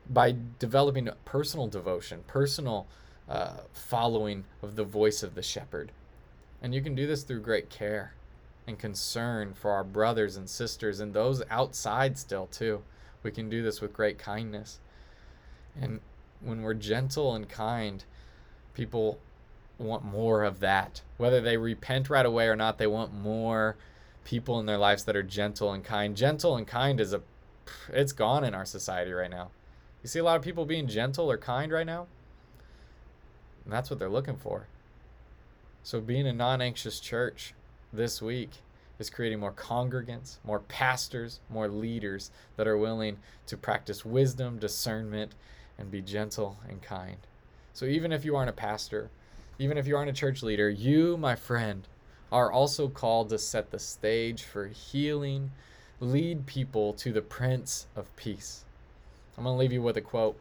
by 0.09 0.35
developing 0.59 1.09
personal 1.25 1.67
devotion, 1.67 2.25
personal 2.27 2.87
uh, 3.29 3.59
following 3.73 4.45
of 4.63 4.77
the 4.77 4.85
voice 4.85 5.23
of 5.23 5.35
the 5.35 5.43
shepherd. 5.43 5.93
And 6.61 6.75
you 6.75 6.83
can 6.83 6.95
do 6.95 7.07
this 7.07 7.23
through 7.23 7.41
great 7.41 7.71
care 7.71 8.15
and 8.67 8.79
concern 8.79 9.55
for 9.55 9.71
our 9.73 9.85
brothers 9.85 10.37
and 10.37 10.49
sisters 10.49 11.01
and 11.01 11.13
those 11.13 11.43
outside 11.51 12.19
still, 12.19 12.47
too. 12.47 12.83
We 13.23 13.31
can 13.31 13.49
do 13.49 13.63
this 13.63 13.81
with 13.81 13.93
great 13.93 14.19
kindness. 14.19 14.79
And 15.81 16.01
when 16.41 16.63
we're 16.63 16.75
gentle 16.75 17.35
and 17.35 17.49
kind, 17.49 18.05
people 18.75 19.19
want 19.79 20.05
more 20.05 20.45
of 20.45 20.61
that. 20.61 21.03
Whether 21.17 21.41
they 21.41 21.57
repent 21.57 22.11
right 22.11 22.27
away 22.27 22.49
or 22.49 22.57
not, 22.57 22.79
they 22.79 22.87
want 22.87 23.15
more 23.15 23.77
people 24.25 24.61
in 24.61 24.67
their 24.67 24.79
lives 24.79 25.05
that 25.05 25.17
are 25.17 25.23
gentle 25.23 25.73
and 25.73 25.85
kind. 25.85 26.17
Gentle 26.17 26.57
and 26.57 26.67
kind 26.67 27.01
is 27.01 27.13
a 27.13 27.23
it's 27.93 28.13
gone 28.13 28.45
in 28.45 28.55
our 28.55 28.65
society 28.65 29.13
right 29.13 29.31
now. 29.31 29.51
You 30.03 30.09
see 30.09 30.19
a 30.19 30.25
lot 30.25 30.37
of 30.37 30.43
people 30.43 30.65
being 30.65 30.89
gentle 30.89 31.31
or 31.31 31.39
kind 31.39 31.71
right 31.71 31.87
now? 31.87 32.07
And 33.65 33.73
that's 33.73 33.89
what 33.89 33.99
they're 33.99 34.09
looking 34.09 34.37
for. 34.37 34.67
So, 35.83 36.01
being 36.01 36.27
a 36.27 36.33
non 36.33 36.61
anxious 36.61 37.01
church 37.01 37.55
this 37.93 38.23
week 38.23 38.51
is 38.99 39.11
creating 39.11 39.41
more 39.41 39.53
congregants, 39.53 40.39
more 40.45 40.61
pastors, 40.61 41.41
more 41.51 41.69
leaders 41.69 42.31
that 42.57 42.69
are 42.69 42.79
willing 42.79 43.19
to 43.47 43.57
practice 43.57 44.05
wisdom, 44.05 44.59
discernment, 44.59 45.35
and 45.79 45.91
be 45.91 46.01
gentle 46.01 46.59
and 46.69 46.83
kind. 46.83 47.19
So, 47.73 47.87
even 47.87 48.13
if 48.13 48.25
you 48.25 48.37
aren't 48.37 48.51
a 48.51 48.55
pastor, 48.55 49.11
even 49.59 49.79
if 49.79 49.87
you 49.87 49.97
aren't 49.97 50.11
a 50.11 50.15
church 50.15 50.43
leader, 50.43 50.71
you, 50.71 51.17
my 51.17 51.35
friend, 51.35 51.87
are 52.33 52.51
also 52.51 52.89
called 52.89 53.29
to 53.29 53.39
set 53.39 53.71
the 53.71 53.79
stage 53.79 54.43
for 54.43 54.67
healing, 54.67 55.51
lead 56.01 56.47
people 56.47 56.95
to 56.95 57.13
the 57.13 57.21
Prince 57.21 57.87
of 57.95 58.15
Peace. 58.17 58.65
I'm 59.37 59.45
going 59.45 59.55
to 59.55 59.61
leave 59.61 59.73
you 59.73 59.83
with 59.83 59.99
a 59.99 60.01
quote. 60.01 60.39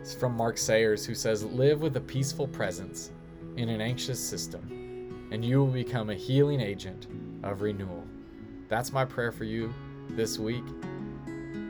It's 0.00 0.12
from 0.12 0.36
Mark 0.36 0.58
Sayers, 0.58 1.06
who 1.06 1.14
says, 1.14 1.44
Live 1.44 1.80
with 1.80 1.96
a 1.96 2.00
peaceful 2.00 2.48
presence 2.48 3.12
in 3.56 3.68
an 3.68 3.80
anxious 3.80 4.18
system, 4.18 5.28
and 5.30 5.44
you 5.44 5.60
will 5.60 5.72
become 5.72 6.10
a 6.10 6.14
healing 6.14 6.60
agent 6.60 7.06
of 7.44 7.62
renewal. 7.62 8.04
That's 8.68 8.92
my 8.92 9.04
prayer 9.04 9.30
for 9.30 9.44
you 9.44 9.72
this 10.10 10.38
week 10.38 10.64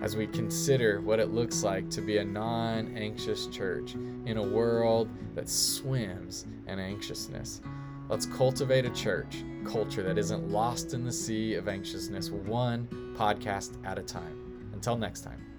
as 0.00 0.16
we 0.16 0.26
consider 0.26 1.00
what 1.00 1.20
it 1.20 1.32
looks 1.32 1.62
like 1.62 1.88
to 1.90 2.00
be 2.00 2.16
a 2.16 2.24
non 2.24 2.96
anxious 2.96 3.46
church 3.48 3.94
in 3.94 4.38
a 4.38 4.42
world 4.42 5.08
that 5.34 5.48
swims 5.48 6.46
in 6.66 6.78
anxiousness. 6.78 7.60
Let's 8.08 8.26
cultivate 8.26 8.84
a 8.84 8.90
church 8.90 9.44
culture 9.64 10.02
that 10.02 10.18
isn't 10.18 10.50
lost 10.50 10.92
in 10.92 11.04
the 11.04 11.12
sea 11.12 11.54
of 11.54 11.68
anxiousness, 11.68 12.30
one 12.30 12.86
podcast 13.16 13.78
at 13.86 13.98
a 13.98 14.02
time. 14.02 14.70
Until 14.74 14.96
next 14.96 15.22
time. 15.22 15.53